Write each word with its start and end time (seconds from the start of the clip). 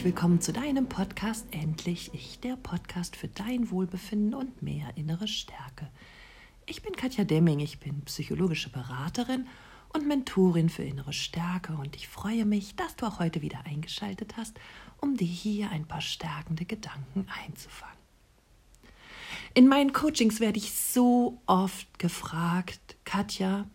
herzlich 0.00 0.14
willkommen 0.14 0.40
zu 0.40 0.54
deinem 0.54 0.88
Podcast 0.88 1.46
Endlich 1.50 2.10
Ich, 2.14 2.40
der 2.40 2.56
Podcast 2.56 3.16
für 3.16 3.28
dein 3.28 3.70
Wohlbefinden 3.70 4.32
und 4.32 4.62
mehr 4.62 4.96
innere 4.96 5.28
Stärke. 5.28 5.90
Ich 6.64 6.80
bin 6.80 6.96
Katja 6.96 7.24
Demming, 7.24 7.60
ich 7.60 7.80
bin 7.80 8.00
psychologische 8.06 8.70
Beraterin 8.70 9.46
und 9.92 10.08
Mentorin 10.08 10.70
für 10.70 10.84
innere 10.84 11.12
Stärke 11.12 11.74
und 11.74 11.96
ich 11.96 12.08
freue 12.08 12.46
mich, 12.46 12.76
dass 12.76 12.96
du 12.96 13.04
auch 13.04 13.18
heute 13.18 13.42
wieder 13.42 13.66
eingeschaltet 13.66 14.38
hast, 14.38 14.58
um 15.02 15.18
dir 15.18 15.26
hier 15.26 15.68
ein 15.68 15.84
paar 15.84 16.00
stärkende 16.00 16.64
Gedanken 16.64 17.26
einzufangen. 17.44 17.98
In 19.52 19.68
meinen 19.68 19.92
Coachings 19.92 20.40
werde 20.40 20.56
ich 20.56 20.72
so 20.72 21.42
oft 21.44 21.98
gefragt, 21.98 22.96
Katja, 23.04 23.66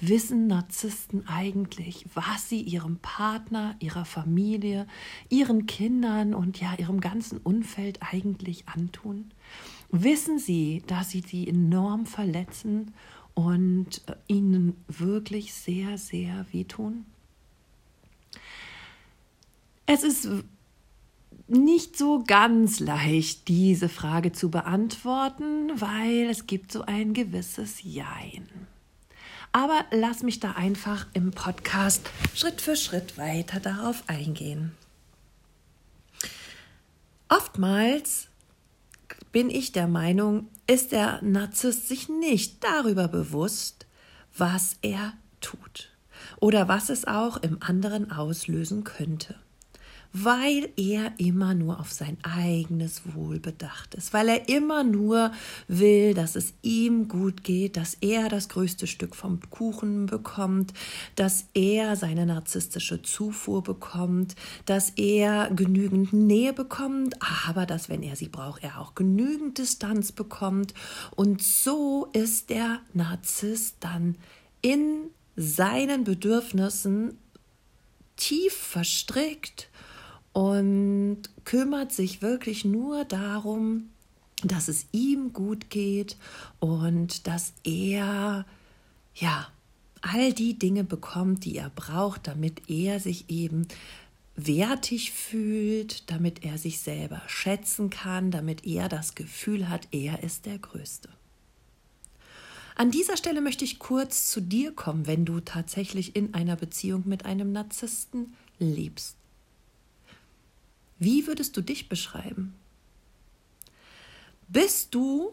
wissen 0.00 0.46
Narzissten 0.46 1.26
eigentlich, 1.28 2.06
was 2.14 2.48
sie 2.48 2.60
ihrem 2.60 2.98
Partner, 2.98 3.76
ihrer 3.80 4.04
Familie, 4.04 4.86
ihren 5.28 5.66
Kindern 5.66 6.34
und 6.34 6.60
ja 6.60 6.74
ihrem 6.78 7.00
ganzen 7.00 7.38
Umfeld 7.38 7.98
eigentlich 8.00 8.68
antun? 8.68 9.30
Wissen 9.90 10.38
sie, 10.38 10.82
dass 10.86 11.10
sie 11.10 11.20
sie 11.20 11.48
enorm 11.48 12.06
verletzen 12.06 12.92
und 13.34 14.02
äh, 14.06 14.14
ihnen 14.26 14.76
wirklich 14.86 15.54
sehr, 15.54 15.98
sehr 15.98 16.46
wehtun? 16.52 17.06
Es 19.86 20.02
ist 20.02 20.28
nicht 21.46 21.96
so 21.96 22.22
ganz 22.26 22.78
leicht, 22.78 23.48
diese 23.48 23.88
Frage 23.88 24.32
zu 24.32 24.50
beantworten, 24.50 25.70
weil 25.80 26.28
es 26.28 26.46
gibt 26.46 26.70
so 26.70 26.82
ein 26.82 27.14
gewisses 27.14 27.82
Jein. 27.82 28.46
Aber 29.52 29.84
lass 29.90 30.22
mich 30.22 30.40
da 30.40 30.52
einfach 30.52 31.06
im 31.14 31.30
Podcast 31.30 32.08
Schritt 32.34 32.60
für 32.60 32.76
Schritt 32.76 33.18
weiter 33.18 33.60
darauf 33.60 34.04
eingehen. 34.06 34.72
Oftmals 37.28 38.28
bin 39.32 39.50
ich 39.50 39.72
der 39.72 39.88
Meinung, 39.88 40.48
ist 40.66 40.92
der 40.92 41.22
Narzisst 41.22 41.88
sich 41.88 42.08
nicht 42.08 42.62
darüber 42.64 43.08
bewusst, 43.08 43.86
was 44.36 44.76
er 44.82 45.12
tut 45.40 45.90
oder 46.40 46.68
was 46.68 46.90
es 46.90 47.06
auch 47.06 47.36
im 47.38 47.62
anderen 47.62 48.10
auslösen 48.10 48.84
könnte 48.84 49.34
weil 50.24 50.70
er 50.76 51.12
immer 51.18 51.54
nur 51.54 51.80
auf 51.80 51.92
sein 51.92 52.16
eigenes 52.22 53.02
Wohl 53.14 53.38
bedacht 53.40 53.94
ist, 53.94 54.12
weil 54.12 54.28
er 54.28 54.48
immer 54.48 54.84
nur 54.84 55.32
will, 55.66 56.14
dass 56.14 56.36
es 56.36 56.54
ihm 56.62 57.08
gut 57.08 57.44
geht, 57.44 57.76
dass 57.76 57.94
er 58.00 58.28
das 58.28 58.48
größte 58.48 58.86
Stück 58.86 59.14
vom 59.14 59.40
Kuchen 59.50 60.06
bekommt, 60.06 60.72
dass 61.14 61.46
er 61.54 61.96
seine 61.96 62.26
narzisstische 62.26 63.02
Zufuhr 63.02 63.62
bekommt, 63.62 64.34
dass 64.66 64.90
er 64.90 65.50
genügend 65.50 66.12
Nähe 66.12 66.52
bekommt, 66.52 67.16
aber 67.46 67.66
dass, 67.66 67.88
wenn 67.88 68.02
er 68.02 68.16
sie 68.16 68.28
braucht, 68.28 68.64
er 68.64 68.80
auch 68.80 68.94
genügend 68.94 69.58
Distanz 69.58 70.12
bekommt. 70.12 70.74
Und 71.14 71.42
so 71.42 72.08
ist 72.12 72.50
der 72.50 72.80
Narzisst 72.94 73.76
dann 73.80 74.16
in 74.62 75.10
seinen 75.36 76.04
Bedürfnissen 76.04 77.16
tief 78.16 78.54
verstrickt 78.54 79.68
und 80.38 81.22
kümmert 81.44 81.90
sich 81.90 82.22
wirklich 82.22 82.64
nur 82.64 83.04
darum, 83.04 83.88
dass 84.44 84.68
es 84.68 84.86
ihm 84.92 85.32
gut 85.32 85.68
geht 85.68 86.16
und 86.60 87.26
dass 87.26 87.54
er 87.64 88.46
ja 89.16 89.48
all 90.00 90.32
die 90.32 90.56
Dinge 90.56 90.84
bekommt, 90.84 91.44
die 91.44 91.56
er 91.56 91.70
braucht, 91.70 92.28
damit 92.28 92.70
er 92.70 93.00
sich 93.00 93.28
eben 93.28 93.66
wertig 94.36 95.10
fühlt, 95.10 96.08
damit 96.08 96.44
er 96.44 96.56
sich 96.56 96.78
selber 96.78 97.20
schätzen 97.26 97.90
kann, 97.90 98.30
damit 98.30 98.64
er 98.64 98.88
das 98.88 99.16
Gefühl 99.16 99.68
hat, 99.68 99.88
er 99.90 100.22
ist 100.22 100.46
der 100.46 100.60
Größte. 100.60 101.08
An 102.76 102.92
dieser 102.92 103.16
Stelle 103.16 103.40
möchte 103.40 103.64
ich 103.64 103.80
kurz 103.80 104.30
zu 104.30 104.40
dir 104.40 104.70
kommen, 104.70 105.08
wenn 105.08 105.24
du 105.24 105.40
tatsächlich 105.40 106.14
in 106.14 106.32
einer 106.34 106.54
Beziehung 106.54 107.02
mit 107.06 107.24
einem 107.24 107.50
Narzissten 107.50 108.34
lebst. 108.60 109.18
Wie 110.98 111.26
würdest 111.26 111.56
du 111.56 111.60
dich 111.60 111.88
beschreiben? 111.88 112.54
Bist 114.48 114.94
du 114.94 115.32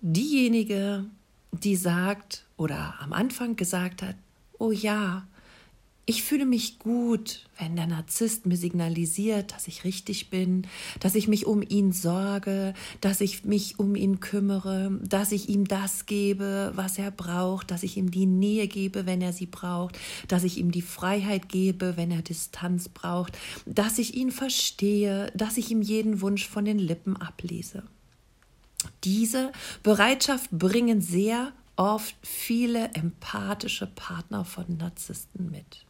diejenige, 0.00 1.04
die 1.52 1.76
sagt 1.76 2.44
oder 2.56 2.94
am 3.00 3.12
Anfang 3.12 3.56
gesagt 3.56 4.02
hat, 4.02 4.16
oh 4.58 4.72
ja, 4.72 5.26
ich 6.04 6.24
fühle 6.24 6.46
mich 6.46 6.80
gut, 6.80 7.44
wenn 7.58 7.76
der 7.76 7.86
Narzisst 7.86 8.44
mir 8.44 8.56
signalisiert, 8.56 9.52
dass 9.52 9.68
ich 9.68 9.84
richtig 9.84 10.30
bin, 10.30 10.66
dass 10.98 11.14
ich 11.14 11.28
mich 11.28 11.46
um 11.46 11.62
ihn 11.62 11.92
sorge, 11.92 12.74
dass 13.00 13.20
ich 13.20 13.44
mich 13.44 13.78
um 13.78 13.94
ihn 13.94 14.18
kümmere, 14.18 14.98
dass 15.02 15.30
ich 15.30 15.48
ihm 15.48 15.64
das 15.68 16.06
gebe, 16.06 16.72
was 16.74 16.98
er 16.98 17.12
braucht, 17.12 17.70
dass 17.70 17.84
ich 17.84 17.96
ihm 17.96 18.10
die 18.10 18.26
Nähe 18.26 18.66
gebe, 18.66 19.06
wenn 19.06 19.22
er 19.22 19.32
sie 19.32 19.46
braucht, 19.46 19.96
dass 20.26 20.42
ich 20.42 20.58
ihm 20.58 20.72
die 20.72 20.82
Freiheit 20.82 21.48
gebe, 21.48 21.96
wenn 21.96 22.10
er 22.10 22.22
Distanz 22.22 22.88
braucht, 22.88 23.38
dass 23.64 23.98
ich 23.98 24.14
ihn 24.14 24.32
verstehe, 24.32 25.30
dass 25.36 25.56
ich 25.56 25.70
ihm 25.70 25.82
jeden 25.82 26.20
Wunsch 26.20 26.48
von 26.48 26.64
den 26.64 26.80
Lippen 26.80 27.16
ablese. 27.16 27.84
Diese 29.04 29.52
Bereitschaft 29.84 30.50
bringen 30.50 31.00
sehr 31.00 31.52
oft 31.76 32.16
viele 32.22 32.92
empathische 32.94 33.86
Partner 33.86 34.44
von 34.44 34.76
Narzissten 34.76 35.48
mit. 35.48 35.86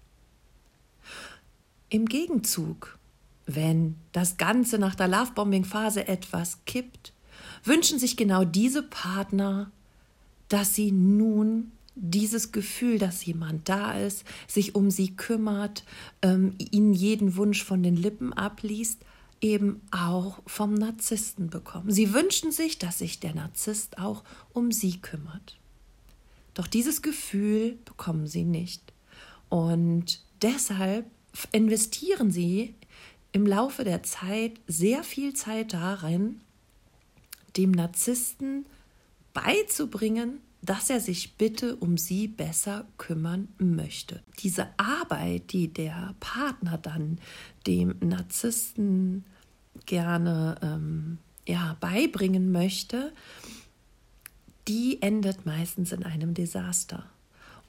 Im 1.92 2.06
Gegenzug, 2.06 2.98
wenn 3.44 3.97
das 4.12 4.38
Ganze 4.38 4.78
nach 4.78 4.94
der 4.94 5.08
Lovebombing-Phase 5.08 6.08
etwas 6.08 6.64
kippt, 6.64 7.12
wünschen 7.64 7.98
sich 7.98 8.16
genau 8.16 8.47
diese 8.47 8.82
Partner, 8.82 9.70
dass 10.48 10.75
sie 10.75 10.91
nun 10.91 11.70
dieses 11.94 12.50
Gefühl, 12.50 12.98
dass 12.98 13.26
jemand 13.26 13.69
da 13.69 13.92
ist, 13.92 14.25
sich 14.48 14.75
um 14.75 14.91
sie 14.91 15.16
kümmert, 15.16 15.84
ähm, 16.22 16.54
ihnen 16.56 16.94
jeden 16.94 17.36
Wunsch 17.36 17.62
von 17.62 17.82
den 17.82 17.97
Lippen 17.97 18.32
abliest, 18.32 19.03
eben 19.42 19.82
auch 19.91 20.38
vom 20.47 20.72
Narzissten 20.72 21.50
bekommen. 21.50 21.91
Sie 21.91 22.14
wünschen 22.14 22.53
sich, 22.53 22.78
dass 22.78 23.00
sich 23.00 23.20
der 23.20 23.34
Narzisst 23.34 23.98
auch 23.98 24.24
um 24.54 24.72
sie 24.72 24.97
kümmert. 24.97 25.59
Doch 26.54 26.69
dieses 26.69 27.03
Gefühl 27.03 27.76
bekommen 27.84 28.26
sie 28.26 28.44
nicht. 28.44 28.94
Und 29.50 30.24
deshalb 30.41 31.04
investieren 31.53 32.31
sie 32.31 32.75
im 33.32 33.47
Laufe 33.47 33.84
der 33.84 34.03
Zeit 34.03 34.60
sehr 34.66 35.03
viel 35.03 35.34
Zeit 35.34 35.72
darin, 35.72 36.41
dem 37.56 37.70
Narzissten 37.70 38.66
beizubringen, 39.32 40.41
dass 40.62 40.91
er 40.91 41.00
sich 41.00 41.37
bitte 41.37 41.76
um 41.76 41.98
sie 41.98 42.28
besser 42.28 42.87
kümmern 42.97 43.48
möchte. 43.59 44.22
Diese 44.38 44.69
Arbeit, 44.76 45.53
die 45.53 45.69
der 45.69 46.15
Partner 46.21 46.78
dann 46.78 47.19
dem 47.66 47.97
Narzissten 48.00 49.25
gerne 49.87 50.56
ähm, 50.62 51.19
ja, 51.47 51.76
beibringen 51.81 52.53
möchte, 52.53 53.12
die 54.69 55.03
endet 55.03 55.44
meistens 55.44 55.91
in 55.91 56.04
einem 56.04 56.34
Desaster. 56.34 57.04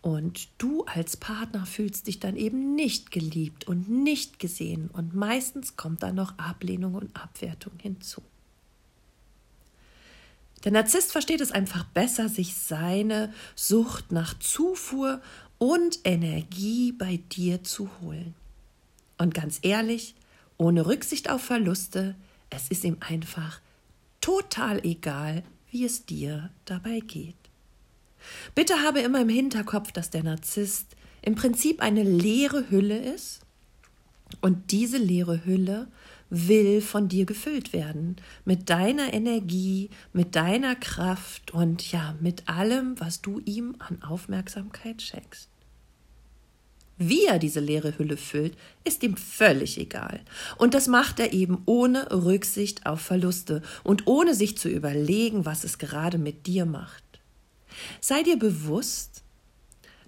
Und 0.04 0.50
du 0.58 0.84
als 0.84 1.16
Partner 1.16 1.66
fühlst 1.66 2.08
dich 2.08 2.20
dann 2.20 2.36
eben 2.36 2.76
nicht 2.76 3.10
geliebt 3.10 3.68
und 3.70 3.90
nicht 3.90 4.38
gesehen 4.38 4.90
und 4.92 5.16
meistens 5.16 5.78
kommt 5.78 6.04
dann 6.04 6.16
noch 6.16 6.38
Ablehnung 6.38 6.96
und 6.96 7.16
Abwertung 7.16 7.72
hinzu. 7.82 8.22
Der 10.66 10.74
Narzisst 10.74 11.14
versteht 11.14 11.40
es 11.40 11.54
einfach 11.54 11.86
besser, 11.86 12.28
sich 12.28 12.54
seine 12.54 13.34
Sucht 13.56 14.12
nach 14.12 14.38
Zufuhr 14.40 15.22
und 15.58 16.00
Energie 16.04 16.92
bei 16.92 17.22
dir 17.32 17.64
zu 17.64 17.90
holen. 18.02 18.34
Und 19.18 19.34
ganz 19.34 19.60
ehrlich, 19.62 20.16
ohne 20.58 20.86
Rücksicht 20.86 21.30
auf 21.30 21.42
Verluste, 21.42 22.16
es 22.50 22.68
ist 22.68 22.84
ihm 22.84 22.98
einfach 23.00 23.62
total 24.20 24.84
egal, 24.86 25.44
wie 25.72 25.86
es 25.86 26.06
dir 26.06 26.50
dabei 26.66 27.00
geht. 27.00 27.43
Bitte 28.56 28.82
habe 28.84 29.00
immer 29.00 29.22
im 29.22 29.30
Hinterkopf, 29.30 29.92
dass 29.92 30.10
der 30.10 30.24
Narzisst 30.24 30.96
im 31.22 31.36
Prinzip 31.36 31.82
eine 31.82 32.04
leere 32.04 32.70
Hülle 32.70 32.98
ist 32.98 33.42
und 34.42 34.72
diese 34.72 34.98
leere 34.98 35.46
Hülle 35.46 35.88
will 36.30 36.82
von 36.82 37.08
dir 37.10 37.26
gefüllt 37.26 37.74
werden 37.74 38.16
mit 38.44 38.70
deiner 38.70 39.14
Energie, 39.14 39.90
mit 40.14 40.36
deiner 40.36 40.76
Kraft 40.76 41.52
und 41.52 41.92
ja, 41.92 42.16
mit 42.20 42.50
allem, 42.50 43.00
was 43.00 43.22
du 43.22 43.40
ihm 43.46 43.76
an 43.80 44.02
Aufmerksamkeit 44.02 45.02
schenkst. 45.02 45.50
Wie 46.98 47.26
er 47.26 47.40
diese 47.40 47.60
leere 47.60 47.98
Hülle 47.98 48.18
füllt, 48.18 48.56
ist 48.84 49.04
ihm 49.04 49.18
völlig 49.18 49.80
egal. 49.80 50.22
Und 50.58 50.74
das 50.74 50.88
macht 50.88 51.20
er 51.20 51.34
eben 51.34 51.62
ohne 51.66 52.12
Rücksicht 52.12 52.86
auf 52.86 53.02
Verluste 53.02 53.62
und 53.84 54.08
ohne 54.08 54.36
sich 54.36 54.58
zu 54.58 54.70
überlegen, 54.70 55.46
was 55.46 55.64
es 55.64 55.80
gerade 55.80 56.18
mit 56.18 56.48
dir 56.48 56.66
macht. 56.66 57.04
Sei 58.02 58.24
dir 58.24 58.38
bewusst, 58.38 59.24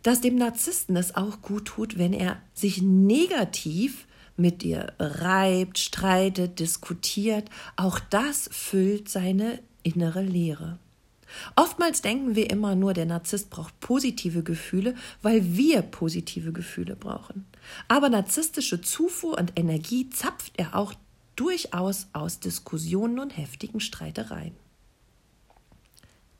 dass 0.04 0.22
dem 0.22 0.36
Narzissten 0.36 0.95
es 0.95 1.16
auch 1.16 1.42
gut 1.42 1.66
tut, 1.66 1.98
wenn 1.98 2.13
er 2.13 2.42
sich 2.54 2.81
negativ 2.81 4.06
mit 4.38 4.62
dir 4.62 4.94
reibt, 5.00 5.77
streitet, 5.77 6.60
diskutiert, 6.60 7.50
auch 7.75 8.00
das 8.00 8.50
füllt 8.51 9.10
seine 9.10 9.60
innere 9.83 10.22
Leere. 10.22 10.77
Oftmals 11.56 12.01
denken 12.01 12.36
wir 12.36 12.50
immer 12.50 12.75
nur, 12.75 12.94
der 12.94 13.06
Narzisst 13.06 13.50
braucht 13.50 13.80
positive 13.80 14.44
Gefühle, 14.44 14.95
weil 15.22 15.56
wir 15.57 15.81
positive 15.81 16.51
Gefühle 16.51 16.95
brauchen. 16.95 17.45
Aber 17.88 18.10
narzisstische 18.10 18.81
Zufuhr 18.81 19.38
und 19.38 19.54
Energie 19.57 20.10
zapft 20.10 20.54
er 20.57 20.75
auch 20.75 20.94
durchaus 21.36 22.07
aus 22.13 22.39
Diskussionen 22.39 23.19
und 23.19 23.38
heftigen 23.38 23.80
Streitereien. 23.80 24.56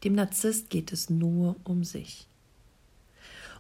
Dem 0.06 0.14
Narzisst 0.14 0.70
geht 0.70 0.94
es 0.94 1.10
nur 1.10 1.56
um 1.64 1.84
sich. 1.84 2.28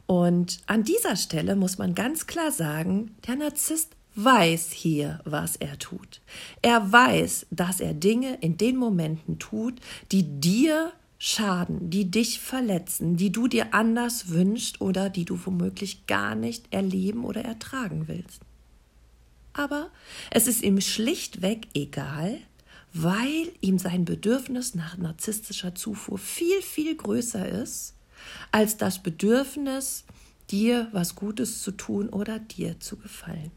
Und 0.06 0.60
an 0.68 0.84
dieser 0.84 1.16
Stelle 1.16 1.56
muss 1.56 1.80
man 1.80 1.96
ganz 1.96 2.28
klar 2.28 2.52
sagen, 2.52 3.16
der 3.28 3.36
Narzisst 3.36 3.96
weiß 4.14 4.72
hier, 4.72 5.20
was 5.26 5.56
er 5.56 5.80
tut. 5.80 6.22
Er 6.62 6.92
weiß, 6.92 7.48
dass 7.50 7.80
er 7.80 7.94
Dinge 7.94 8.36
in 8.36 8.58
den 8.58 8.78
Momenten 8.78 9.40
tut, 9.40 9.80
die 10.12 10.40
dir 10.40 10.94
schaden, 11.18 11.90
die 11.90 12.12
dich 12.12 12.40
verletzen, 12.40 13.18
die 13.18 13.32
du 13.32 13.48
dir 13.48 13.74
anders 13.74 14.30
wünschst 14.30 14.82
oder 14.82 15.10
die 15.10 15.26
du 15.26 15.44
womöglich 15.46 16.06
gar 16.06 16.36
nicht 16.36 16.72
erleben 16.72 17.26
oder 17.26 17.44
ertragen 17.44 18.08
willst. 18.08 18.42
Aber 19.54 19.90
es 20.30 20.48
ist 20.48 20.62
ihm 20.62 20.80
schlichtweg 20.82 21.68
egal, 21.74 22.38
weil 22.98 23.52
ihm 23.60 23.78
sein 23.78 24.06
Bedürfnis 24.06 24.74
nach 24.74 24.98
narzisstischer 24.98 25.76
Zufuhr 25.76 26.18
viel, 26.18 26.62
viel 26.62 26.96
größer 26.96 27.48
ist 27.48 27.94
als 28.54 28.78
das 28.78 29.04
Bedürfnis, 29.04 30.06
dir 30.50 30.88
was 30.94 31.16
Gutes 31.16 31.62
zu 31.62 31.72
tun 31.72 32.08
oder 32.08 32.40
dir 32.40 32.80
zu 32.80 32.96
gefallen. 32.96 33.52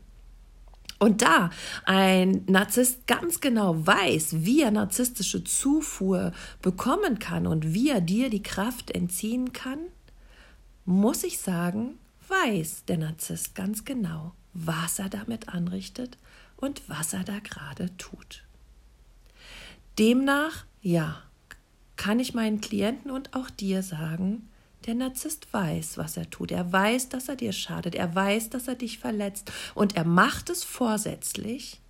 Und 0.98 1.22
da 1.22 1.50
ein 1.84 2.44
Narzisst 2.48 3.06
ganz 3.06 3.40
genau 3.40 3.86
weiß, 3.86 4.44
wie 4.44 4.62
er 4.62 4.72
narzisstische 4.72 5.44
Zufuhr 5.44 6.32
bekommen 6.60 7.20
kann 7.20 7.46
und 7.46 7.72
wie 7.72 7.90
er 7.90 8.00
dir 8.00 8.30
die 8.30 8.42
Kraft 8.42 8.90
entziehen 8.90 9.52
kann, 9.52 9.78
muss 10.84 11.22
ich 11.22 11.38
sagen, 11.38 12.00
weiß 12.26 12.86
der 12.88 12.98
Narzisst 12.98 13.54
ganz 13.54 13.84
genau, 13.84 14.32
was 14.52 14.98
er 14.98 15.08
damit 15.08 15.48
anrichtet 15.48 16.18
und 16.56 16.82
was 16.88 17.12
er 17.12 17.22
da 17.22 17.38
gerade 17.38 17.96
tut. 17.98 18.47
Demnach, 19.98 20.64
ja, 20.80 21.22
kann 21.96 22.20
ich 22.20 22.34
meinen 22.34 22.60
Klienten 22.60 23.10
und 23.10 23.34
auch 23.34 23.50
dir 23.50 23.82
sagen, 23.82 24.48
der 24.86 24.94
Narzisst 24.94 25.52
weiß, 25.52 25.98
was 25.98 26.16
er 26.16 26.30
tut. 26.30 26.52
Er 26.52 26.72
weiß, 26.72 27.08
dass 27.08 27.28
er 27.28 27.36
dir 27.36 27.52
schadet. 27.52 27.94
Er 27.94 28.14
weiß, 28.14 28.50
dass 28.50 28.68
er 28.68 28.76
dich 28.76 28.98
verletzt. 28.98 29.50
Und 29.74 29.96
er 29.96 30.04
macht 30.04 30.50
es 30.50 30.62
vorsätzlich, 30.62 31.80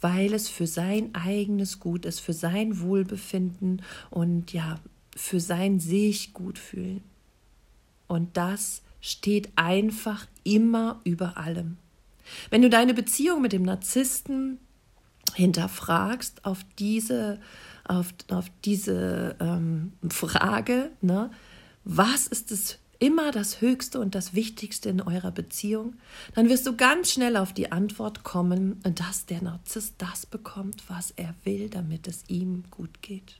weil 0.00 0.34
es 0.34 0.48
für 0.48 0.66
sein 0.66 1.14
eigenes 1.14 1.80
Gut 1.80 2.04
ist, 2.04 2.20
für 2.20 2.34
sein 2.34 2.80
Wohlbefinden 2.80 3.82
und 4.10 4.52
ja, 4.52 4.78
für 5.16 5.40
sein 5.40 5.80
sich 5.80 6.34
gut 6.34 6.58
fühlen. 6.58 7.02
Und 8.06 8.36
das 8.36 8.82
steht 9.00 9.50
einfach 9.56 10.26
immer 10.44 11.00
über 11.04 11.38
allem. 11.38 11.78
Wenn 12.50 12.62
du 12.62 12.70
deine 12.70 12.94
Beziehung 12.94 13.40
mit 13.40 13.52
dem 13.52 13.62
Narzissten 13.62 14.58
hinterfragst 15.34 16.44
auf 16.44 16.60
diese, 16.78 17.40
auf, 17.84 18.14
auf 18.30 18.46
diese 18.64 19.36
ähm, 19.40 19.92
Frage, 20.08 20.90
ne, 21.00 21.30
was 21.84 22.26
ist 22.26 22.50
es 22.50 22.78
immer 22.98 23.32
das 23.32 23.60
Höchste 23.60 24.00
und 24.00 24.14
das 24.14 24.34
Wichtigste 24.34 24.88
in 24.88 25.00
eurer 25.00 25.30
Beziehung, 25.30 25.94
dann 26.34 26.48
wirst 26.48 26.66
du 26.66 26.76
ganz 26.76 27.12
schnell 27.12 27.36
auf 27.36 27.52
die 27.52 27.70
Antwort 27.72 28.24
kommen, 28.24 28.80
dass 28.82 29.26
der 29.26 29.42
Narzisst 29.42 29.94
das 29.98 30.26
bekommt, 30.26 30.82
was 30.88 31.12
er 31.16 31.34
will, 31.44 31.68
damit 31.68 32.08
es 32.08 32.24
ihm 32.28 32.64
gut 32.70 33.02
geht. 33.02 33.36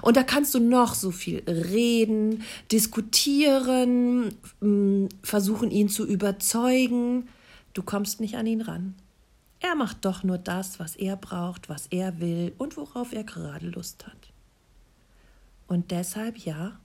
Und 0.00 0.16
da 0.16 0.22
kannst 0.22 0.54
du 0.54 0.60
noch 0.60 0.94
so 0.94 1.10
viel 1.10 1.42
reden, 1.46 2.42
diskutieren, 2.70 4.34
versuchen 5.22 5.70
ihn 5.70 5.88
zu 5.88 6.06
überzeugen. 6.06 7.28
Du 7.72 7.82
kommst 7.82 8.20
nicht 8.20 8.36
an 8.36 8.46
ihn 8.46 8.60
ran. 8.60 8.94
Er 9.62 9.76
macht 9.76 10.04
doch 10.04 10.24
nur 10.24 10.38
das, 10.38 10.80
was 10.80 10.96
er 10.96 11.16
braucht, 11.16 11.68
was 11.68 11.86
er 11.86 12.18
will 12.18 12.52
und 12.58 12.76
worauf 12.76 13.12
er 13.12 13.22
gerade 13.22 13.68
Lust 13.68 14.06
hat. 14.06 14.32
Und 15.68 15.92
deshalb 15.92 16.36
ja, 16.38 16.80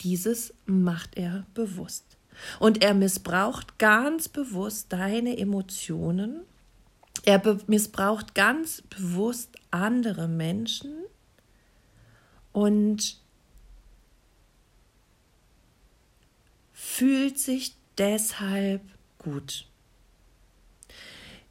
dieses 0.00 0.54
macht 0.64 1.16
er 1.16 1.44
bewusst. 1.54 2.16
Und 2.60 2.84
er 2.84 2.94
missbraucht 2.94 3.78
ganz 3.78 4.28
bewusst 4.28 4.92
deine 4.92 5.36
Emotionen. 5.36 6.42
Er 7.24 7.42
missbraucht 7.66 8.36
ganz 8.36 8.80
bewusst 8.82 9.50
andere 9.72 10.28
Menschen 10.28 10.92
und 12.52 13.18
fühlt 16.72 17.38
sich 17.40 17.74
deshalb 17.98 18.82
gut. 19.18 19.66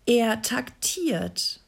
Er 0.10 0.42
taktiert 0.42 1.60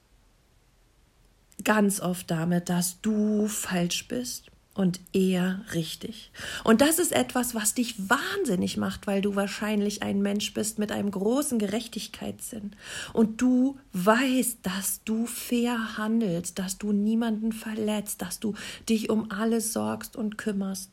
ganz 1.63 1.99
oft 1.99 2.31
damit, 2.31 2.69
dass 2.69 2.99
du 3.01 3.47
falsch 3.47 4.07
bist 4.07 4.45
und 4.73 4.99
er 5.13 5.63
richtig. 5.75 6.31
Und 6.63 6.81
das 6.81 6.97
ist 6.97 7.11
etwas, 7.11 7.53
was 7.53 7.75
dich 7.75 8.09
wahnsinnig 8.09 8.77
macht, 8.77 9.05
weil 9.05 9.21
du 9.21 9.35
wahrscheinlich 9.35 10.01
ein 10.01 10.23
Mensch 10.23 10.55
bist 10.55 10.79
mit 10.79 10.91
einem 10.91 11.11
großen 11.11 11.59
Gerechtigkeitssinn. 11.59 12.71
Und 13.13 13.39
du 13.39 13.77
weißt, 13.93 14.57
dass 14.63 15.03
du 15.03 15.27
fair 15.27 15.99
handelst, 15.99 16.57
dass 16.57 16.79
du 16.79 16.93
niemanden 16.93 17.51
verletzt, 17.51 18.23
dass 18.23 18.39
du 18.39 18.55
dich 18.89 19.11
um 19.11 19.29
alles 19.29 19.71
sorgst 19.71 20.15
und 20.15 20.39
kümmerst. 20.39 20.89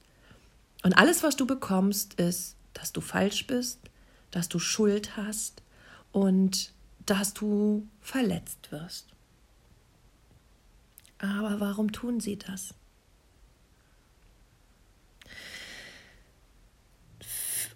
Und 0.82 0.98
alles, 0.98 1.22
was 1.22 1.36
du 1.36 1.46
bekommst, 1.46 2.12
ist, 2.20 2.56
dass 2.74 2.92
du 2.92 3.00
falsch 3.00 3.46
bist, 3.46 3.80
dass 4.32 4.50
du 4.50 4.58
Schuld 4.58 5.16
hast 5.16 5.62
und 6.12 6.74
dass 7.10 7.34
du 7.34 7.86
verletzt 8.00 8.70
wirst. 8.70 9.06
Aber 11.18 11.60
warum 11.60 11.92
tun 11.92 12.20
sie 12.20 12.38
das? 12.38 12.74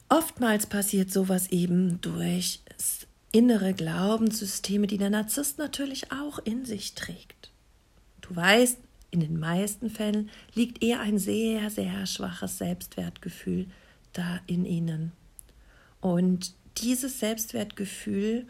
Oftmals 0.09 0.67
passiert 0.67 1.11
sowas 1.11 1.51
eben 1.51 2.01
durch 2.03 2.61
innere 3.33 3.73
Glaubenssysteme, 3.73 4.87
die 4.87 4.99
der 4.99 5.09
Narzisst 5.09 5.59
natürlich 5.59 6.12
auch 6.12 6.39
in 6.39 6.67
sich 6.67 6.95
trägt. 6.95 7.51
Du 8.21 8.37
weißt, 8.37 8.79
in 9.11 9.21
den 9.21 9.39
meisten 9.39 9.89
Fällen 9.89 10.31
liegt 10.55 10.83
eher 10.83 11.01
ein 11.01 11.19
sehr, 11.19 11.71
sehr 11.71 12.07
schwaches 12.07 12.59
Selbstwertgefühl 12.59 13.67
da 14.12 14.41
in 14.47 14.67
ihnen. 14.67 15.12
Und 16.01 16.55
dieses 16.79 17.19
Selbstwertgefühl 17.19 18.47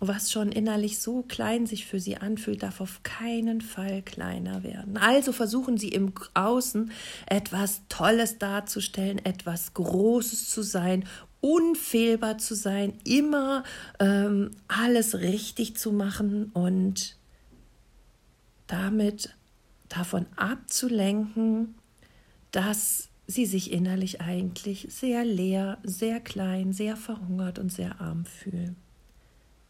was 0.00 0.30
schon 0.30 0.52
innerlich 0.52 1.00
so 1.00 1.22
klein 1.22 1.66
sich 1.66 1.86
für 1.86 2.00
sie 2.00 2.16
anfühlt, 2.16 2.62
darf 2.62 2.80
auf 2.80 3.02
keinen 3.02 3.60
Fall 3.60 4.02
kleiner 4.02 4.62
werden. 4.62 4.96
Also 4.96 5.32
versuchen 5.32 5.76
sie 5.76 5.88
im 5.88 6.12
Außen 6.34 6.90
etwas 7.26 7.82
Tolles 7.88 8.38
darzustellen, 8.38 9.24
etwas 9.24 9.74
Großes 9.74 10.50
zu 10.50 10.62
sein, 10.62 11.04
unfehlbar 11.40 12.38
zu 12.38 12.54
sein, 12.54 12.94
immer 13.04 13.64
ähm, 13.98 14.50
alles 14.68 15.16
richtig 15.20 15.76
zu 15.76 15.92
machen 15.92 16.50
und 16.52 17.16
damit 18.66 19.34
davon 19.88 20.26
abzulenken, 20.36 21.74
dass 22.50 23.08
sie 23.26 23.46
sich 23.46 23.72
innerlich 23.72 24.20
eigentlich 24.20 24.86
sehr 24.90 25.24
leer, 25.24 25.78
sehr 25.82 26.20
klein, 26.20 26.72
sehr 26.72 26.96
verhungert 26.96 27.58
und 27.58 27.70
sehr 27.70 28.00
arm 28.00 28.24
fühlen. 28.24 28.76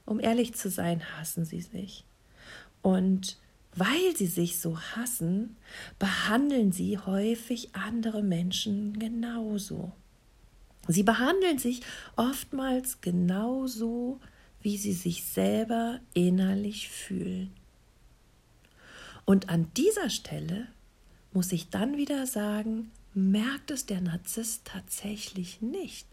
Um 0.08 0.20
ehrlich 0.20 0.54
zu 0.54 0.70
sein, 0.70 1.02
hassen 1.18 1.44
sie 1.44 1.60
sich. 1.60 2.02
Und 2.80 3.36
weil 3.76 4.16
sie 4.16 4.26
sich 4.26 4.58
so 4.58 4.80
hassen, 4.80 5.56
behandeln 5.98 6.72
sie 6.72 6.96
häufig 6.96 7.74
andere 7.74 8.22
Menschen 8.22 8.98
genauso. 8.98 9.92
Sie 10.86 11.02
behandeln 11.02 11.58
sich 11.58 11.82
oftmals 12.16 13.02
genauso, 13.02 14.18
wie 14.62 14.78
sie 14.78 14.94
sich 14.94 15.24
selber 15.24 16.00
innerlich 16.14 16.88
fühlen. 16.88 17.52
Und 19.26 19.50
an 19.50 19.70
dieser 19.76 20.08
Stelle 20.08 20.68
muss 21.34 21.52
ich 21.52 21.68
dann 21.68 21.98
wieder 21.98 22.26
sagen, 22.26 22.90
merkt 23.12 23.70
es 23.70 23.84
der 23.84 24.00
Narzisst 24.00 24.64
tatsächlich 24.64 25.60
nicht, 25.60 26.06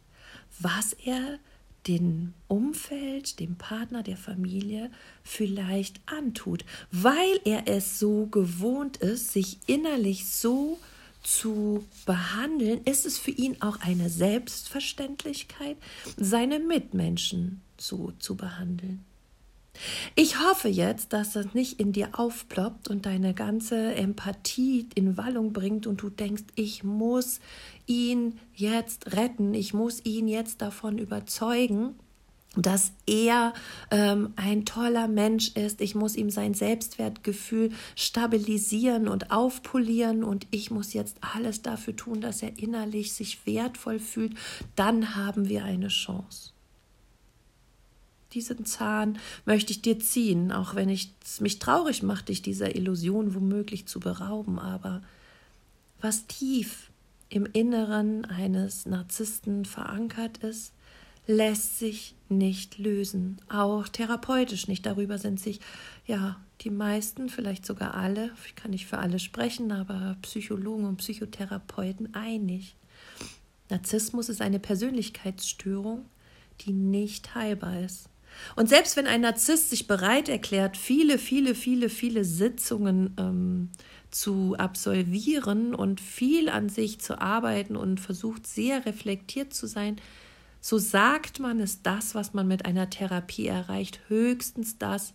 was 0.59 0.91
er 0.91 1.39
dem 1.87 2.33
Umfeld, 2.47 3.39
dem 3.39 3.55
Partner, 3.57 4.03
der 4.03 4.17
Familie 4.17 4.89
vielleicht 5.23 5.99
antut, 6.05 6.65
weil 6.91 7.39
er 7.45 7.67
es 7.67 7.99
so 7.99 8.25
gewohnt 8.27 8.97
ist, 8.97 9.31
sich 9.31 9.59
innerlich 9.67 10.27
so 10.27 10.79
zu 11.23 11.85
behandeln, 12.05 12.83
ist 12.85 13.05
es 13.05 13.17
für 13.17 13.31
ihn 13.31 13.61
auch 13.61 13.79
eine 13.81 14.09
Selbstverständlichkeit, 14.09 15.77
seine 16.17 16.59
Mitmenschen 16.59 17.61
so 17.77 18.13
zu 18.19 18.35
behandeln. 18.35 19.03
Ich 20.15 20.39
hoffe 20.39 20.67
jetzt, 20.67 21.13
dass 21.13 21.33
das 21.33 21.53
nicht 21.53 21.79
in 21.79 21.91
dir 21.91 22.09
aufploppt 22.13 22.89
und 22.89 23.05
deine 23.05 23.33
ganze 23.33 23.95
Empathie 23.95 24.87
in 24.95 25.17
Wallung 25.17 25.53
bringt 25.53 25.87
und 25.87 26.01
du 26.01 26.09
denkst, 26.09 26.43
ich 26.55 26.83
muss 26.83 27.39
ihn 27.87 28.39
jetzt 28.53 29.13
retten, 29.15 29.53
ich 29.53 29.73
muss 29.73 30.03
ihn 30.05 30.27
jetzt 30.27 30.61
davon 30.61 30.97
überzeugen, 30.97 31.95
dass 32.55 32.93
er 33.05 33.53
ähm, 33.91 34.33
ein 34.37 34.65
toller 34.65 35.07
Mensch 35.07 35.49
ist. 35.55 35.81
Ich 35.81 35.93
muss 35.93 36.15
ihm 36.15 36.29
sein 36.29 36.53
Selbstwertgefühl 36.53 37.71
stabilisieren 37.95 39.07
und 39.09 39.31
aufpolieren 39.31 40.23
und 40.23 40.47
ich 40.51 40.71
muss 40.71 40.93
jetzt 40.93 41.17
alles 41.19 41.61
dafür 41.61 41.95
tun, 41.95 42.21
dass 42.21 42.41
er 42.41 42.57
innerlich 42.57 43.13
sich 43.13 43.45
wertvoll 43.45 43.99
fühlt. 43.99 44.33
Dann 44.75 45.15
haben 45.15 45.49
wir 45.49 45.65
eine 45.65 45.89
Chance 45.89 46.54
diesen 48.35 48.65
Zahn 48.65 49.17
möchte 49.45 49.71
ich 49.71 49.81
dir 49.81 49.97
ziehen, 49.99 50.51
auch 50.51 50.75
wenn 50.75 50.89
ich 50.89 51.13
es 51.23 51.41
mich 51.41 51.57
traurig 51.59 52.03
macht, 52.03 52.29
dich 52.29 52.41
dieser 52.41 52.75
Illusion 52.75 53.33
womöglich 53.33 53.87
zu 53.87 53.99
berauben. 53.99 54.59
Aber 54.59 55.01
was 56.01 56.27
tief 56.27 56.91
im 57.29 57.45
Inneren 57.45 58.25
eines 58.25 58.85
Narzissten 58.85 59.65
verankert 59.65 60.37
ist, 60.39 60.73
lässt 61.27 61.79
sich 61.79 62.15
nicht 62.29 62.77
lösen, 62.77 63.39
auch 63.49 63.87
therapeutisch 63.87 64.67
nicht. 64.67 64.85
Darüber 64.85 65.17
sind 65.17 65.39
sich 65.39 65.59
ja 66.05 66.39
die 66.61 66.69
meisten, 66.69 67.29
vielleicht 67.29 67.65
sogar 67.65 67.95
alle, 67.95 68.31
ich 68.45 68.55
kann 68.55 68.71
nicht 68.71 68.85
für 68.85 68.99
alle 68.99 69.19
sprechen, 69.19 69.71
aber 69.71 70.17
Psychologen 70.21 70.85
und 70.85 70.97
Psychotherapeuten 70.97 72.13
einig. 72.13 72.75
Narzissmus 73.69 74.29
ist 74.29 74.41
eine 74.41 74.59
Persönlichkeitsstörung, 74.59 76.05
die 76.61 76.73
nicht 76.73 77.33
heilbar 77.35 77.79
ist. 77.79 78.09
Und 78.55 78.69
selbst 78.69 78.97
wenn 78.97 79.07
ein 79.07 79.21
Narzisst 79.21 79.69
sich 79.69 79.87
bereit 79.87 80.29
erklärt, 80.29 80.77
viele, 80.77 81.17
viele, 81.17 81.55
viele, 81.55 81.89
viele 81.89 82.25
Sitzungen 82.25 83.15
ähm, 83.17 83.69
zu 84.11 84.55
absolvieren 84.57 85.75
und 85.75 85.99
viel 85.99 86.49
an 86.49 86.69
sich 86.69 86.99
zu 86.99 87.19
arbeiten 87.19 87.75
und 87.75 87.99
versucht 87.99 88.47
sehr 88.47 88.85
reflektiert 88.85 89.53
zu 89.53 89.67
sein, 89.67 89.97
so 90.67 90.79
sagt 90.79 91.39
man, 91.39 91.59
ist 91.59 91.81
das, 91.83 92.15
was 92.15 92.33
man 92.33 92.47
mit 92.47 92.65
einer 92.65 92.89
Therapie 92.89 93.45
erreicht, 93.45 93.99
höchstens 94.07 94.79
das, 94.79 95.13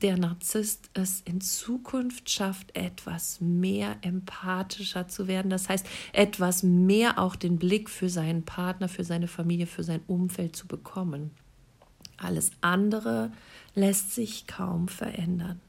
der 0.00 0.16
Narzisst 0.16 0.88
es 0.94 1.20
in 1.24 1.40
Zukunft 1.40 2.30
schafft, 2.30 2.76
etwas 2.76 3.40
mehr 3.40 3.96
empathischer 4.02 5.08
zu 5.08 5.26
werden. 5.26 5.50
Das 5.50 5.68
heißt, 5.68 5.84
etwas 6.12 6.62
mehr 6.62 7.18
auch 7.18 7.34
den 7.34 7.58
Blick 7.58 7.90
für 7.90 8.08
seinen 8.08 8.44
Partner, 8.44 8.88
für 8.88 9.02
seine 9.02 9.26
Familie, 9.26 9.66
für 9.66 9.82
sein 9.82 10.00
Umfeld 10.06 10.54
zu 10.54 10.68
bekommen. 10.68 11.32
Alles 12.16 12.50
andere 12.60 13.30
lässt 13.74 14.14
sich 14.14 14.46
kaum 14.46 14.88
verändern. 14.88 15.60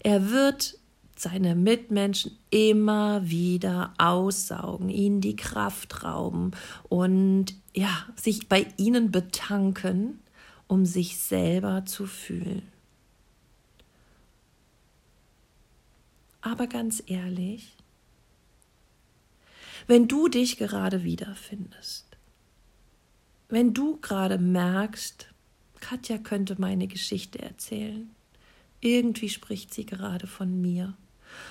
Er 0.00 0.30
wird 0.30 0.78
seine 1.16 1.54
Mitmenschen 1.54 2.38
immer 2.50 3.28
wieder 3.28 3.94
aussaugen, 3.98 4.90
ihnen 4.90 5.20
die 5.20 5.36
Kraft 5.36 6.04
rauben 6.04 6.50
und 6.88 7.54
ja, 7.74 8.06
sich 8.16 8.48
bei 8.48 8.66
ihnen 8.76 9.10
betanken, 9.10 10.20
um 10.66 10.84
sich 10.84 11.18
selber 11.18 11.86
zu 11.86 12.06
fühlen. 12.06 12.62
Aber 16.42 16.66
ganz 16.66 17.02
ehrlich, 17.06 17.76
wenn 19.86 20.06
du 20.06 20.28
dich 20.28 20.58
gerade 20.58 21.02
wiederfindest, 21.02 22.05
wenn 23.48 23.74
du 23.74 23.98
gerade 24.00 24.38
merkst, 24.38 25.28
Katja 25.80 26.18
könnte 26.18 26.56
meine 26.58 26.88
Geschichte 26.88 27.40
erzählen. 27.40 28.10
Irgendwie 28.80 29.28
spricht 29.28 29.72
sie 29.72 29.86
gerade 29.86 30.26
von 30.26 30.60
mir. 30.60 30.94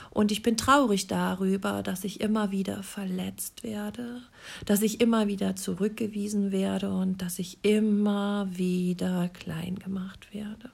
Und 0.10 0.32
ich 0.32 0.42
bin 0.42 0.58
traurig 0.58 1.08
darüber, 1.08 1.84
dass 1.84 2.04
ich 2.04 2.22
immer 2.22 2.52
wieder 2.52 2.82
verletzt 2.82 3.64
werde, 3.64 4.22
dass 4.66 4.82
ich 4.82 5.02
immer 5.02 5.28
wieder 5.28 5.56
zurückgewiesen 5.56 6.52
werde 6.52 6.92
und 6.92 7.22
dass 7.22 7.40
ich 7.40 7.60
immer 7.62 8.48
wieder 8.52 9.30
klein 9.30 9.76
gemacht 9.76 10.34
werde. 10.34 10.72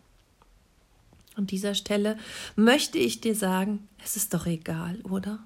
An 1.35 1.47
dieser 1.47 1.75
Stelle 1.75 2.17
möchte 2.55 2.97
ich 2.97 3.21
dir 3.21 3.35
sagen, 3.35 3.87
es 4.03 4.15
ist 4.15 4.33
doch 4.33 4.45
egal, 4.45 4.99
oder? 5.01 5.39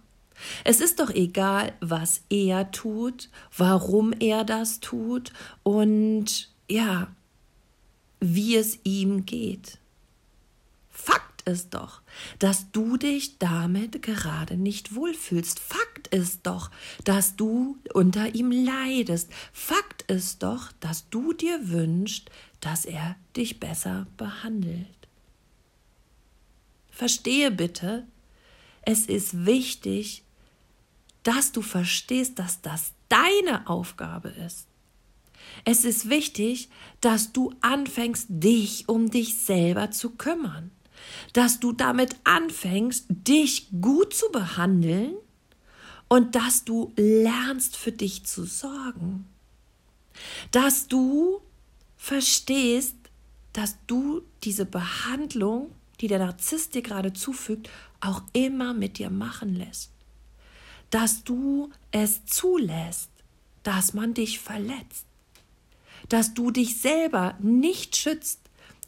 Es 0.63 0.81
ist 0.81 0.99
doch 0.99 1.09
egal, 1.09 1.73
was 1.81 2.23
er 2.29 2.71
tut, 2.71 3.29
warum 3.55 4.13
er 4.13 4.43
das 4.43 4.79
tut 4.79 5.31
und 5.63 6.49
ja, 6.69 7.07
wie 8.19 8.55
es 8.55 8.79
ihm 8.83 9.25
geht. 9.25 9.79
Fakt 10.89 11.47
ist 11.47 11.73
doch, 11.73 12.01
dass 12.39 12.71
du 12.71 12.97
dich 12.97 13.37
damit 13.37 14.01
gerade 14.01 14.57
nicht 14.57 14.95
wohlfühlst. 14.95 15.59
Fakt 15.59 16.07
ist 16.07 16.47
doch, 16.47 16.71
dass 17.03 17.35
du 17.35 17.77
unter 17.93 18.33
ihm 18.33 18.51
leidest. 18.51 19.31
Fakt 19.53 20.03
ist 20.03 20.41
doch, 20.43 20.71
dass 20.79 21.09
du 21.09 21.33
dir 21.33 21.69
wünschst, 21.69 22.29
dass 22.61 22.85
er 22.85 23.15
dich 23.35 23.59
besser 23.59 24.07
behandelt. 24.17 24.87
Verstehe 26.89 27.51
bitte, 27.51 28.07
es 28.81 29.05
ist 29.05 29.45
wichtig, 29.45 30.23
dass 31.25 31.51
du 31.51 31.63
verstehst, 31.63 32.37
dass 32.37 32.61
das 32.61 32.93
deine 33.09 33.67
Aufgabe 33.67 34.29
ist. 34.29 34.67
Es 35.65 35.83
ist 35.83 36.07
wichtig, 36.07 36.69
dass 37.01 37.33
du 37.33 37.51
anfängst, 37.61 38.27
dich 38.29 38.87
um 38.87 39.09
dich 39.09 39.37
selber 39.37 39.89
zu 39.89 40.11
kümmern, 40.11 40.69
dass 41.33 41.59
du 41.59 41.71
damit 41.71 42.15
anfängst, 42.25 43.07
dich 43.09 43.69
gut 43.81 44.13
zu 44.13 44.31
behandeln 44.31 45.15
und 46.07 46.35
dass 46.35 46.63
du 46.63 46.93
lernst, 46.95 47.75
für 47.75 47.91
dich 47.91 48.25
zu 48.25 48.45
sorgen, 48.45 49.25
dass 50.51 50.87
du 50.87 51.41
verstehst, 51.97 52.95
dass 53.51 53.77
du 53.87 54.21
diese 54.43 54.65
Behandlung, 54.65 55.71
die 56.01 56.07
der 56.07 56.19
Narzisst 56.19 56.75
dir 56.75 56.83
gerade 56.83 57.13
zufügt, 57.13 57.67
auch 57.99 58.21
immer 58.33 58.75
mit 58.75 58.99
dir 58.99 59.09
machen 59.09 59.55
lässt 59.55 59.94
dass 60.95 61.25
du 61.25 61.71
es 61.91 62.25
zulässt, 62.25 63.09
dass 63.63 63.93
man 63.93 64.13
dich 64.13 64.39
verletzt, 64.39 65.05
dass 66.07 66.33
du 66.33 66.51
dich 66.51 66.79
selber 66.79 67.35
nicht 67.41 67.97
schützt, 67.97 68.39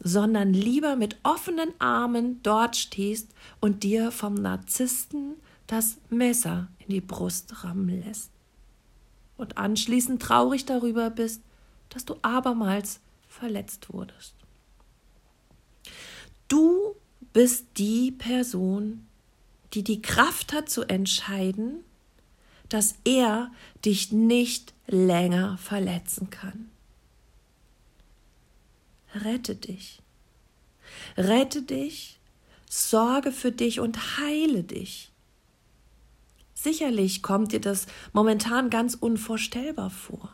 sondern 0.02 0.54
lieber 0.54 0.96
mit 0.96 1.18
offenen 1.22 1.78
Armen 1.78 2.42
dort 2.42 2.76
stehst 2.76 3.28
und 3.60 3.82
dir 3.82 4.10
vom 4.10 4.32
Narzissten 4.32 5.34
das 5.66 5.98
Messer 6.08 6.68
in 6.78 6.94
die 6.94 7.02
Brust 7.02 7.62
rammen 7.62 8.02
lässt. 8.02 8.30
Und 9.36 9.58
anschließend 9.58 10.22
traurig 10.22 10.64
darüber 10.64 11.10
bist, 11.10 11.42
dass 11.90 12.06
du 12.06 12.16
abermals 12.22 13.00
verletzt 13.28 13.92
wurdest. 13.92 14.32
Du 16.48 16.94
bist 17.34 17.66
die 17.76 18.12
Person, 18.12 19.06
die 19.74 19.84
die 19.84 20.00
Kraft 20.00 20.54
hat 20.54 20.70
zu 20.70 20.84
entscheiden, 20.84 21.84
dass 22.68 22.96
er 23.04 23.50
dich 23.84 24.12
nicht 24.12 24.74
länger 24.86 25.58
verletzen 25.58 26.30
kann. 26.30 26.70
Rette 29.14 29.54
dich. 29.54 30.00
Rette 31.16 31.62
dich, 31.62 32.18
sorge 32.68 33.32
für 33.32 33.52
dich 33.52 33.80
und 33.80 34.18
heile 34.18 34.62
dich. 34.64 35.10
Sicherlich 36.54 37.22
kommt 37.22 37.52
dir 37.52 37.60
das 37.60 37.86
momentan 38.12 38.70
ganz 38.70 38.94
unvorstellbar 38.94 39.90
vor. 39.90 40.30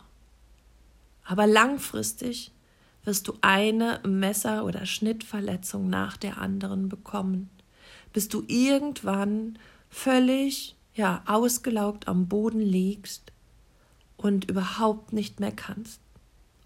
Aber 1.25 1.47
langfristig 1.47 2.51
wirst 3.05 3.29
du 3.29 3.35
eine 3.43 4.01
Messer- 4.07 4.65
oder 4.65 4.87
Schnittverletzung 4.87 5.89
nach 5.89 6.17
der 6.17 6.39
anderen 6.39 6.89
bekommen, 6.89 7.51
bis 8.13 8.29
du 8.29 8.43
irgendwann 8.47 9.59
völlig 9.91 10.77
ja, 10.95 11.23
ausgelaugt 11.27 12.09
am 12.09 12.29
Boden 12.29 12.61
liegst 12.61 13.33
und 14.17 14.49
überhaupt 14.51 15.13
nicht 15.13 15.41
mehr 15.41 15.53
kannst. 15.53 16.01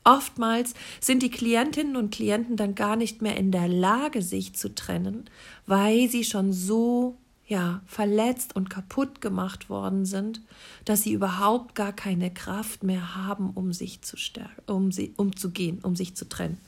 Oftmals 0.05 0.75
sind 1.01 1.23
die 1.23 1.31
Klientinnen 1.31 1.97
und 1.97 2.15
Klienten 2.15 2.57
dann 2.57 2.75
gar 2.75 2.97
nicht 2.97 3.21
mehr 3.21 3.37
in 3.37 3.51
der 3.53 3.69
Lage, 3.69 4.23
sich 4.23 4.55
zu 4.55 4.75
trennen, 4.75 5.29
weil 5.67 6.09
sie 6.09 6.25
schon 6.25 6.53
so 6.53 7.19
ja, 7.47 7.81
verletzt 7.87 8.55
und 8.55 8.69
kaputt 8.69 9.23
gemacht 9.23 9.71
worden 9.71 10.05
sind, 10.05 10.43
dass 10.85 11.03
sie 11.03 11.13
überhaupt 11.13 11.75
gar 11.75 11.93
keine 11.95 12.33
Kraft 12.33 12.83
mehr 12.83 13.17
haben, 13.17 13.51
um 13.51 13.73
sich 13.73 14.03
zu 14.03 14.19
stärken, 14.19 14.71
um 14.71 14.93
sie 14.93 15.15
umzugehen, 15.17 15.79
um 15.83 15.97
sich 15.97 16.15
zu 16.15 16.29
trennen. 16.29 16.59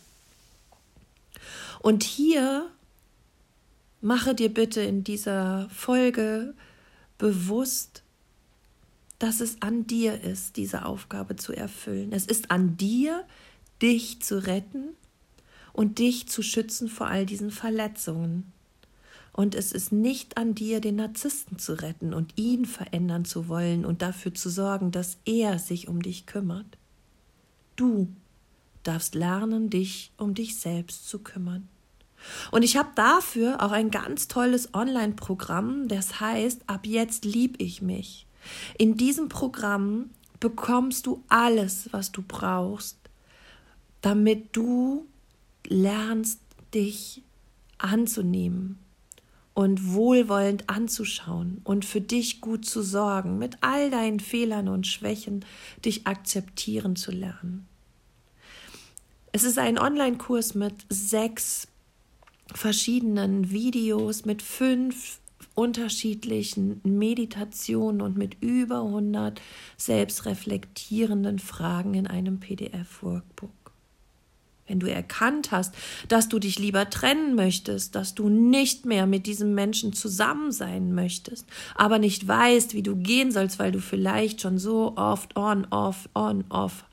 Und 1.81 2.03
hier 2.03 2.67
mache 4.01 4.35
dir 4.35 4.53
bitte 4.53 4.81
in 4.81 5.05
dieser 5.05 5.69
Folge 5.71 6.55
bewusst, 7.21 8.03
dass 9.19 9.41
es 9.41 9.61
an 9.61 9.87
dir 9.87 10.23
ist, 10.23 10.57
diese 10.57 10.87
Aufgabe 10.87 11.37
zu 11.37 11.53
erfüllen. 11.53 12.13
Es 12.13 12.27
ist 12.27 12.51
an 12.51 12.79
dir, 12.79 13.25
dich 13.83 14.23
zu 14.23 14.45
retten 14.47 14.89
und 15.75 15.99
dich 15.99 16.29
zu 16.29 16.43
schützen 16.43 16.89
vor 16.89 17.09
all 17.09 17.27
diesen 17.27 17.51
Verletzungen. 17.51 18.51
Und 19.33 19.55
es 19.55 19.71
ist 19.71 19.93
nicht 19.93 20.39
an 20.39 20.55
dir, 20.55 20.81
den 20.81 20.97
Narzissten 20.97 21.59
zu 21.59 21.75
retten 21.75 22.15
und 22.15 22.33
ihn 22.37 22.65
verändern 22.65 23.27
zu 23.27 23.49
wollen 23.49 23.85
und 23.85 24.01
dafür 24.01 24.35
zu 24.35 24.49
sorgen, 24.49 24.91
dass 24.91 25.19
er 25.27 25.59
sich 25.59 25.89
um 25.89 26.03
dich 26.03 26.25
kümmert. 26.25 26.79
Du 27.77 28.09
darfst 28.83 29.15
lernen, 29.15 29.69
dich 29.69 30.11
um 30.17 30.35
dich 30.35 30.59
selbst 30.59 31.07
zu 31.07 31.19
kümmern. 31.19 31.69
Und 32.51 32.63
ich 32.63 32.77
habe 32.77 32.91
dafür 32.95 33.63
auch 33.63 33.73
ein 33.73 33.91
ganz 33.91 34.29
tolles 34.29 34.75
Online-Programm, 34.75 35.89
das 35.89 36.21
heißt, 36.21 36.63
ab 36.67 36.87
jetzt 36.87 37.25
lieb 37.25 37.57
ich 37.59 37.83
mich. 37.83 38.27
In 38.79 38.97
diesem 38.97 39.29
Programm 39.29 40.11
bekommst 40.39 41.07
du 41.07 41.23
alles, 41.29 41.89
was 41.93 42.13
du 42.13 42.23
brauchst, 42.23 42.97
damit 44.01 44.57
du 44.57 45.07
lernst, 45.67 46.41
dich 46.75 47.23
anzunehmen 47.79 48.79
und 49.55 49.93
wohlwollend 49.93 50.69
anzuschauen 50.71 51.61
und 51.65 51.85
für 51.85 52.01
dich 52.01 52.41
gut 52.41 52.65
zu 52.65 52.83
sorgen, 52.83 53.39
mit 53.39 53.59
all 53.61 53.91
deinen 53.91 54.21
Fehlern 54.21 54.69
und 54.69 54.87
Schwächen 54.87 55.45
dich 55.85 56.07
akzeptieren 56.07 56.97
zu 56.97 57.11
lernen. 57.11 57.67
Es 59.33 59.45
ist 59.45 59.59
ein 59.59 59.79
Online-Kurs 59.79 60.55
mit 60.55 60.75
sechs 60.89 61.69
verschiedenen 62.55 63.51
Videos, 63.51 64.25
mit 64.25 64.43
fünf 64.43 65.21
unterschiedlichen 65.55 66.81
Meditationen 66.85 68.01
und 68.01 68.17
mit 68.17 68.37
über 68.41 68.83
100 68.83 69.41
selbstreflektierenden 69.77 71.39
Fragen 71.39 71.95
in 71.95 72.07
einem 72.07 72.41
PDF-Workbook. 72.41 73.51
Wenn 74.67 74.79
du 74.79 74.89
erkannt 74.89 75.51
hast, 75.51 75.75
dass 76.07 76.29
du 76.29 76.39
dich 76.39 76.59
lieber 76.61 76.89
trennen 76.89 77.35
möchtest, 77.35 77.97
dass 77.97 78.15
du 78.15 78.29
nicht 78.29 78.87
mehr 78.87 79.07
mit 79.07 79.27
diesem 79.27 79.53
Menschen 79.53 79.93
zusammen 79.93 80.53
sein 80.53 80.95
möchtest, 80.95 81.45
aber 81.75 81.99
nicht 81.99 82.29
weißt, 82.29 82.75
wie 82.75 82.85
du 82.85 82.95
gehen 82.95 83.33
sollst, 83.33 83.59
weil 83.59 83.73
du 83.73 83.81
vielleicht 83.81 84.41
schon 84.41 84.59
so 84.59 84.97
oft 84.97 85.37
on, 85.37 85.67
off, 85.71 86.09
on, 86.15 86.45
off 86.51 86.85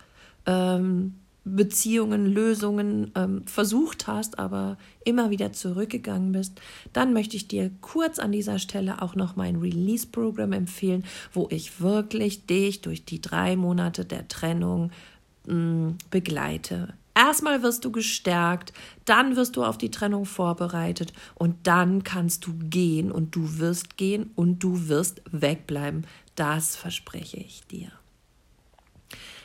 ähm, 0.47 1.13
Beziehungen, 1.55 2.25
Lösungen 2.25 3.11
ähm, 3.15 3.45
versucht 3.45 4.07
hast, 4.07 4.39
aber 4.39 4.77
immer 5.03 5.29
wieder 5.29 5.53
zurückgegangen 5.53 6.31
bist, 6.31 6.59
dann 6.93 7.13
möchte 7.13 7.35
ich 7.35 7.47
dir 7.47 7.71
kurz 7.81 8.19
an 8.19 8.31
dieser 8.31 8.59
Stelle 8.59 9.01
auch 9.01 9.15
noch 9.15 9.35
mein 9.35 9.57
Release-Programm 9.57 10.53
empfehlen, 10.53 11.05
wo 11.33 11.47
ich 11.49 11.81
wirklich 11.81 12.45
dich 12.45 12.81
durch 12.81 13.05
die 13.05 13.21
drei 13.21 13.55
Monate 13.55 14.05
der 14.05 14.27
Trennung 14.27 14.91
mh, 15.45 15.55
mm, 15.55 15.97
begleite. 16.11 16.93
Erstmal 17.17 17.63
wirst 17.63 17.83
du 17.83 17.91
gestärkt, 17.91 18.73
dann 19.05 19.35
wirst 19.35 19.55
du 19.55 19.63
auf 19.63 19.79
die 19.79 19.89
Trennung 19.89 20.25
vorbereitet 20.25 21.13
und 21.33 21.55
dann 21.65 22.03
kannst 22.03 22.45
du 22.45 22.53
gehen 22.53 23.11
und 23.11 23.35
du 23.35 23.57
wirst 23.57 23.97
gehen 23.97 24.29
und 24.35 24.59
du 24.59 24.87
wirst 24.87 25.23
wegbleiben. 25.31 26.05
Das 26.35 26.75
verspreche 26.75 27.37
ich 27.37 27.65
dir. 27.65 27.91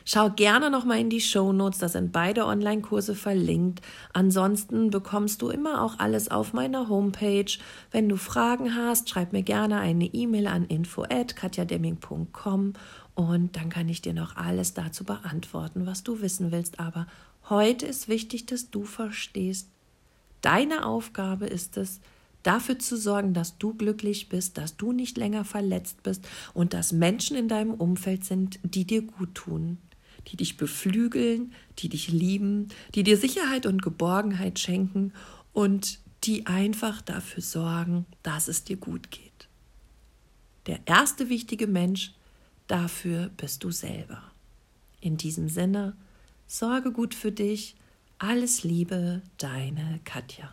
Schau 0.04 0.30
gerne 0.30 0.68
nochmal 0.70 0.98
in 1.00 1.10
die 1.10 1.20
Show 1.20 1.52
Notes, 1.52 1.78
da 1.78 1.88
sind 1.88 2.10
beide 2.12 2.46
Online-Kurse 2.46 3.14
verlinkt. 3.14 3.82
Ansonsten 4.12 4.90
bekommst 4.90 5.40
du 5.42 5.48
immer 5.48 5.80
auch 5.82 6.00
alles 6.00 6.28
auf 6.30 6.52
meiner 6.52 6.88
Homepage. 6.88 7.46
Wenn 7.90 8.08
du 8.08 8.16
Fragen 8.16 8.74
hast, 8.74 9.08
schreib 9.08 9.32
mir 9.32 9.44
gerne 9.44 9.78
eine 9.78 10.06
E-Mail 10.06 10.48
an 10.48 10.66
info@katjademming.com 10.66 12.72
und 13.14 13.56
dann 13.56 13.68
kann 13.68 13.88
ich 13.88 14.02
dir 14.02 14.14
noch 14.14 14.34
alles 14.36 14.74
dazu 14.74 15.04
beantworten, 15.04 15.86
was 15.86 16.02
du 16.02 16.20
wissen 16.20 16.50
willst. 16.50 16.80
Aber 16.80 17.06
heute 17.48 17.86
ist 17.86 18.08
wichtig, 18.08 18.46
dass 18.46 18.70
du 18.70 18.82
verstehst, 18.84 19.68
deine 20.40 20.84
Aufgabe 20.84 21.46
ist 21.46 21.76
es, 21.76 22.00
dafür 22.42 22.80
zu 22.80 22.96
sorgen, 22.96 23.34
dass 23.34 23.58
du 23.58 23.74
glücklich 23.74 24.28
bist, 24.28 24.58
dass 24.58 24.76
du 24.76 24.90
nicht 24.90 25.16
länger 25.16 25.44
verletzt 25.44 26.02
bist 26.02 26.26
und 26.54 26.74
dass 26.74 26.90
Menschen 26.90 27.36
in 27.36 27.46
deinem 27.46 27.74
Umfeld 27.74 28.24
sind, 28.24 28.58
die 28.64 28.84
dir 28.84 29.02
gut 29.02 29.36
tun 29.36 29.78
die 30.28 30.36
dich 30.36 30.56
beflügeln, 30.56 31.52
die 31.78 31.88
dich 31.88 32.08
lieben, 32.08 32.68
die 32.94 33.02
dir 33.02 33.16
Sicherheit 33.16 33.66
und 33.66 33.82
Geborgenheit 33.82 34.58
schenken 34.58 35.12
und 35.52 35.98
die 36.24 36.46
einfach 36.46 37.02
dafür 37.02 37.42
sorgen, 37.42 38.06
dass 38.22 38.48
es 38.48 38.64
dir 38.64 38.76
gut 38.76 39.10
geht. 39.10 39.48
Der 40.66 40.80
erste 40.86 41.28
wichtige 41.28 41.66
Mensch 41.66 42.12
dafür 42.68 43.30
bist 43.36 43.64
du 43.64 43.70
selber. 43.70 44.22
In 45.00 45.16
diesem 45.16 45.48
Sinne, 45.48 45.96
sorge 46.46 46.92
gut 46.92 47.14
für 47.14 47.32
dich. 47.32 47.74
Alles 48.18 48.62
Liebe, 48.62 49.22
deine 49.38 49.98
Katja. 50.04 50.52